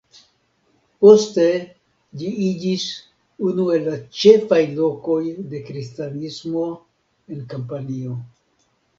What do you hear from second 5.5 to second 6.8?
de Kristanismo